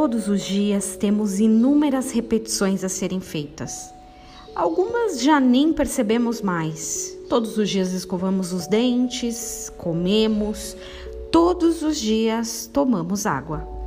[0.00, 3.92] Todos os dias temos inúmeras repetições a serem feitas.
[4.54, 7.18] Algumas já nem percebemos mais.
[7.28, 10.76] Todos os dias escovamos os dentes, comemos,
[11.32, 13.77] todos os dias tomamos água.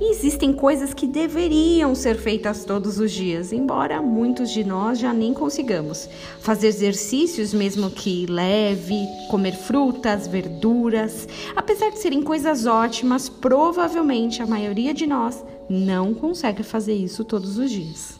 [0.00, 5.12] E existem coisas que deveriam ser feitas todos os dias, embora muitos de nós já
[5.12, 6.08] nem consigamos.
[6.40, 14.46] Fazer exercícios, mesmo que leve, comer frutas, verduras, apesar de serem coisas ótimas, provavelmente a
[14.46, 18.18] maioria de nós não consegue fazer isso todos os dias.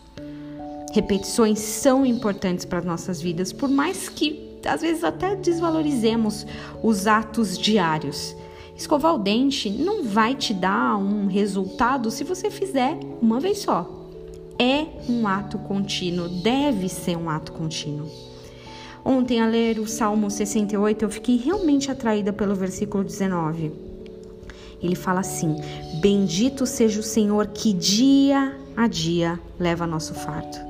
[0.93, 6.47] Repetições são importantes para nossas vidas, por mais que às vezes até desvalorizemos
[6.83, 8.37] os atos diários.
[8.81, 13.87] Escovar o dente não vai te dar um resultado se você fizer uma vez só.
[14.59, 18.09] É um ato contínuo, deve ser um ato contínuo.
[19.05, 23.71] Ontem, a ler o Salmo 68, eu fiquei realmente atraída pelo versículo 19.
[24.83, 25.57] Ele fala assim:
[26.01, 30.70] Bendito seja o Senhor que dia a dia leva nosso fardo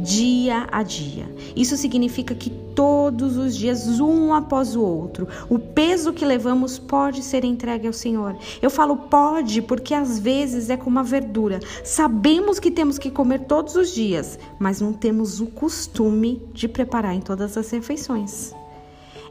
[0.00, 1.26] dia a dia.
[1.54, 7.22] Isso significa que todos os dias, um após o outro, o peso que levamos pode
[7.22, 8.36] ser entregue ao Senhor.
[8.60, 11.60] Eu falo pode porque às vezes é como a verdura.
[11.84, 17.14] Sabemos que temos que comer todos os dias, mas não temos o costume de preparar
[17.14, 18.54] em todas as refeições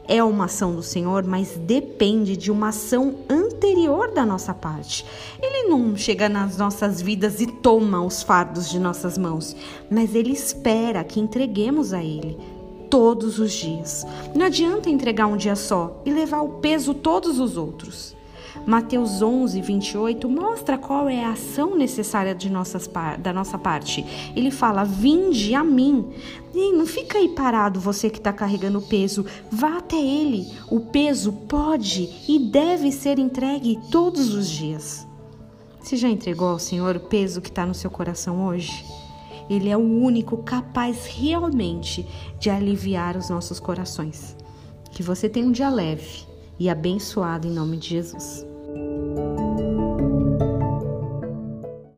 [0.06, 5.04] é uma ação do Senhor, mas depende de uma ação anterior da nossa parte.
[5.40, 9.56] Ele não chega nas nossas vidas e toma os fardos de nossas mãos,
[9.90, 12.38] mas ele espera que entreguemos a ele
[12.90, 14.06] todos os dias.
[14.34, 18.14] Não adianta entregar um dia só e levar o peso todos os outros.
[18.66, 22.88] Mateus 11, 28 mostra qual é a ação necessária de nossas,
[23.18, 24.04] da nossa parte.
[24.34, 26.08] Ele fala: Vinde a mim.
[26.54, 29.26] E não fica aí parado você que está carregando o peso.
[29.50, 30.46] Vá até ele.
[30.70, 35.04] O peso pode e deve ser entregue todos os dias.
[35.80, 38.84] Você já entregou ao Senhor o peso que está no seu coração hoje?
[39.50, 42.06] Ele é o único capaz realmente
[42.38, 44.36] de aliviar os nossos corações.
[44.92, 48.53] Que você tenha um dia leve e abençoado em nome de Jesus.